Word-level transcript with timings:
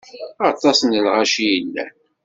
Aṭas 0.49 0.79
n 0.83 0.95
lɣaci 1.05 1.41
i 1.43 1.45
yellan. 1.53 1.93